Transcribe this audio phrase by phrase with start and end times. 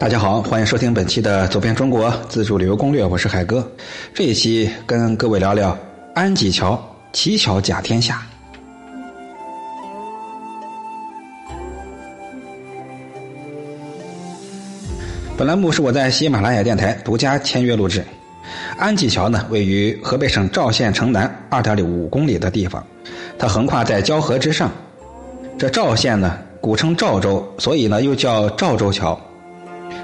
[0.00, 3.70] 大家好，欢迎收听本期的《走遍中国自助旅游攻略》，我是海哥。
[4.14, 5.76] 这一期跟各位聊聊
[6.14, 8.22] 安济桥，奇桥甲天下。
[15.36, 18.02] 本栏目是我在喜马拉雅电台独家签约录制。
[18.78, 22.82] 安济桥呢，位于河北省赵县城南二点五公里的地方，
[23.38, 24.72] 它横跨在交河之上。
[25.58, 29.20] 这赵县呢，古称赵州，所以呢又叫赵州桥。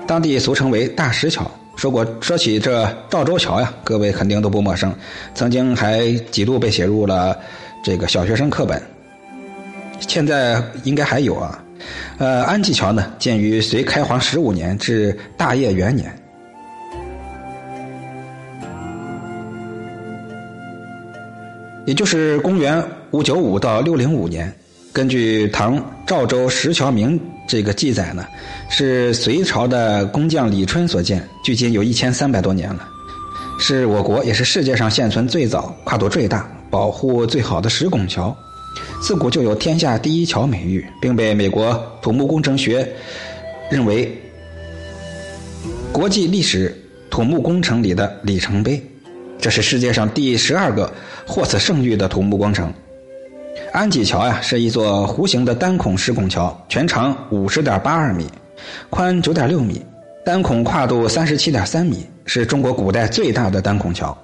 [0.06, 1.50] 当地俗称为大石桥。
[1.76, 4.94] 说过说起这赵州桥呀，各位肯定都不陌生，
[5.34, 7.38] 曾经还几度被写入了
[7.84, 8.80] 这个小学生课本。
[10.00, 11.62] 现在应该还有啊。
[12.16, 16.10] 呃，安济桥呢，建于隋开皇十五年至大业元年，
[21.84, 24.50] 也就是公元五九五到六零五年。
[24.96, 28.24] 根据《唐赵州石桥铭》这个记载呢，
[28.70, 32.88] 是隋朝的工匠李春所建，距今有一千三百多年了，
[33.58, 38.34] 是我国也是世界上现存最早、跨度最大、保护最好的石拱桥，
[39.02, 42.90] 自古就有“天下第一桥”美誉，并被美国土木工程学
[43.70, 44.10] 认为
[45.92, 46.74] 国际历史
[47.10, 48.82] 土木工程里的里程碑。
[49.38, 50.90] 这是世界上第十二个
[51.26, 52.72] 获此盛誉的土木工程。
[53.72, 58.26] 安济桥呀，是一座弧形的单孔石拱桥，全长五十点八二米，
[58.90, 59.84] 宽九点六米，
[60.24, 64.16] 单孔跨度三十七点三米，是中国古代最大的单孔桥，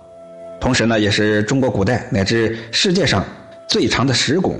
[0.61, 3.25] 同时呢，也是中国古代乃至世界上
[3.69, 4.59] 最长的石拱。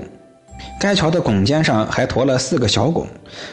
[0.79, 3.07] 该桥的拱肩上还驮了四个小拱，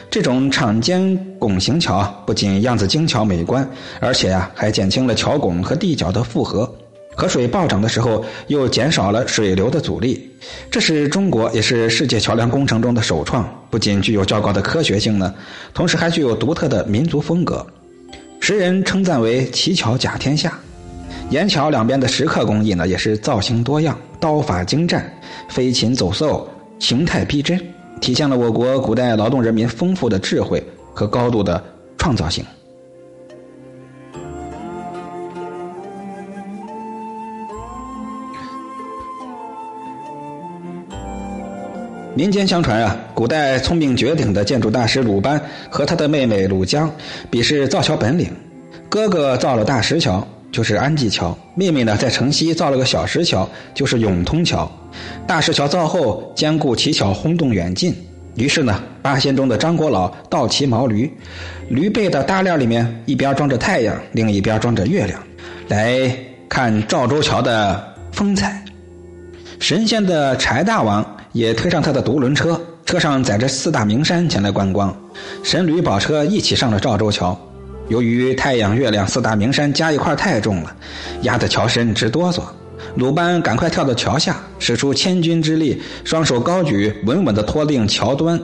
[0.09, 3.67] 这种敞肩拱形桥啊不仅样子精巧美观，
[3.99, 6.71] 而且呀，还减轻了桥拱和地角的负荷。
[7.21, 10.27] 河水暴涨的时候，又减少了水流的阻力，
[10.71, 13.47] 这是中国也是世界桥梁工程中的首创。
[13.69, 15.31] 不仅具有较高的科学性呢，
[15.71, 17.63] 同时还具有独特的民族风格。
[18.39, 20.57] 时人称赞为“奇桥甲天下”。
[21.29, 25.07] 岩桥两边的石刻工艺呢，也是造型多样，刀法精湛，
[25.47, 26.49] 飞禽走兽，
[26.79, 27.61] 形态逼真，
[27.99, 31.63] 体现了我国古代劳动人民丰富的智慧和高度的
[31.99, 32.43] 创造性。
[42.13, 46.91] 民间相传啊，古代聪明绝顶的建筑大师鲁班和他的妹妹鲁江
[47.29, 48.29] 比试造桥本领。
[48.89, 54.69] 哥哥造了大石桥，就是安济桥；妹妹呢，在城西造了个小石桥，就是永通桥。
[55.25, 57.95] 大石桥造后，坚固奇巧，轰动远近。
[58.35, 61.09] 于是呢，八仙中的张国老倒骑毛驴，
[61.69, 65.17] 驴背的大链里面一边装着太阳，另一边装着月亮，
[65.69, 66.13] 来
[66.49, 68.61] 看赵州桥的风采。
[69.59, 71.05] 神仙的柴大王。
[71.33, 74.95] 也推上他的独轮车，车上载着四大名山前来观光。
[75.43, 77.39] 神驴宝车一起上了赵州桥。
[77.87, 80.75] 由于太阳、月亮、四大名山加一块太重了，
[81.23, 82.41] 压得桥身直哆嗦。
[82.95, 88.39] 鲁班赶快跳到桥下，使出千钧之力，双手高举，稳稳地托定桥端。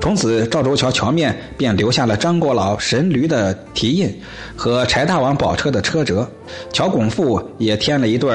[0.00, 4.12] 从此，赵州桥桥面便留下了张国老神驴的蹄印
[4.56, 6.28] 和柴大王宝车的车辙，
[6.72, 8.34] 桥拱腹也添了一对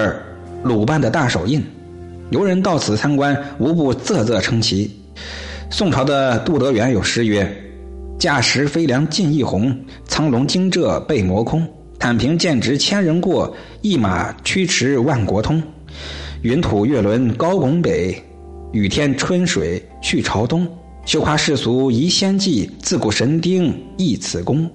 [0.63, 1.63] 鲁班的大手印。
[2.29, 4.91] 游人到此参观，无不啧啧称奇。
[5.69, 7.49] 宋朝的杜德元有诗曰
[8.19, 9.73] ：“驾石飞梁尽翼红，
[10.05, 11.65] 苍龙惊蛰被磨空。
[11.97, 15.63] 坦平剑直千人过，一马驱驰万国通。
[16.41, 18.21] 云土月轮高拱北，
[18.73, 20.67] 雨天春水去朝东。
[21.05, 24.69] 休夸世俗疑仙迹，自古神丁亦此功。”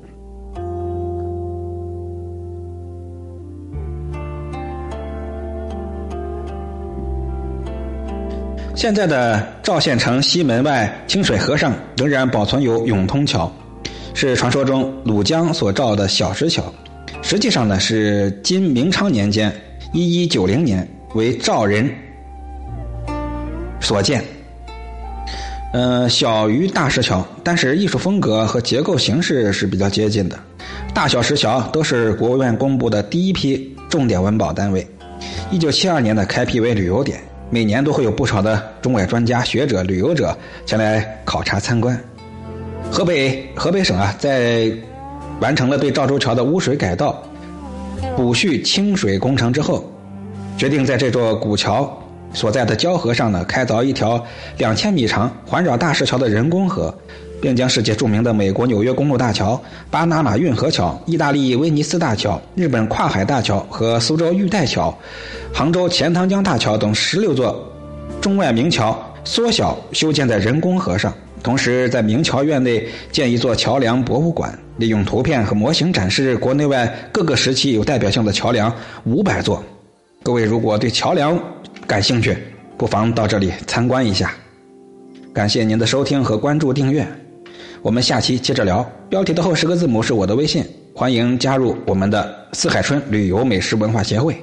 [8.75, 13.53] 现在的赵县城西门外清水河上仍然保存有永通桥，
[14.15, 16.65] 是传说中鲁江所造的小石桥。
[17.21, 19.55] 实际上呢，是今明昌年间
[19.93, 21.89] （一一九零年）为赵人
[23.79, 24.25] 所建。
[25.75, 30.39] 嗯，小于大石桥，但是艺术风格和结构形式是比较接近的。
[30.93, 34.87] 大小石桥都是国务院公布的第一批重点文保单位。
[35.51, 37.21] 一九七二年的开辟为旅游点。
[37.53, 40.35] 每年都会有不少的中外专家学者、旅游者
[40.65, 42.03] 前来考察参观。
[42.91, 44.73] 河北河北省啊，在
[45.39, 47.23] 完成了对赵州桥的污水改道、
[48.17, 49.85] 补蓄清水工程之后，
[50.57, 52.03] 决定在这座古桥
[52.33, 54.25] 所在的交河上呢，开凿一条
[54.57, 56.95] 两千米长、环绕大石桥的人工河。
[57.43, 59.61] 并将世界著名的美国纽约公路大桥、
[59.91, 64.97] 巴拿马运河桥、意大利威尼斯大桥、日本跨海大桥和苏州玉带桥、
[65.53, 67.69] 杭州钱塘江大桥等十六座
[68.21, 71.13] 中外名桥缩小修建在人工河上，
[71.43, 78.73] 同时在明桥院内建一座桥梁博物馆，利用图片和模型展示国内外各个时期有代表性的桥梁
[79.03, 79.61] 五百座。
[80.23, 81.37] 各位如果对桥梁
[81.89, 82.39] 感兴趣，
[82.79, 84.33] 不妨到这里参观一下。
[85.33, 87.07] 感谢您的收听和关注订阅，
[87.83, 88.89] 我们下期接着聊。
[89.11, 90.65] 标题的后十个字母是我的微信，
[90.95, 94.37] 欢迎加入我们的四海春旅游美食文化协会。